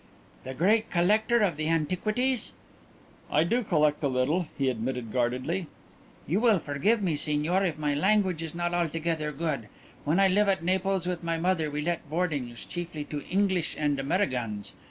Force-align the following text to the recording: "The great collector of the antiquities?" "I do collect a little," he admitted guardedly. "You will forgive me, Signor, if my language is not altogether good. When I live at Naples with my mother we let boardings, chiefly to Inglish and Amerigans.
"The 0.45 0.55
great 0.55 0.89
collector 0.89 1.41
of 1.41 1.57
the 1.57 1.67
antiquities?" 1.69 2.53
"I 3.29 3.43
do 3.43 3.63
collect 3.63 4.01
a 4.03 4.07
little," 4.07 4.47
he 4.57 4.67
admitted 4.67 5.11
guardedly. 5.11 5.67
"You 6.25 6.39
will 6.39 6.57
forgive 6.57 7.03
me, 7.03 7.15
Signor, 7.15 7.63
if 7.63 7.77
my 7.77 7.93
language 7.93 8.41
is 8.41 8.55
not 8.55 8.73
altogether 8.73 9.31
good. 9.31 9.67
When 10.03 10.19
I 10.19 10.27
live 10.27 10.49
at 10.49 10.63
Naples 10.63 11.05
with 11.05 11.23
my 11.23 11.37
mother 11.37 11.69
we 11.69 11.83
let 11.83 12.09
boardings, 12.09 12.65
chiefly 12.65 13.03
to 13.03 13.21
Inglish 13.29 13.75
and 13.77 13.99
Amerigans. 13.99 14.73